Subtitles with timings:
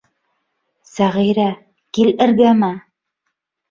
[0.93, 1.47] Сәғирә,
[1.99, 2.75] кил эргәмә!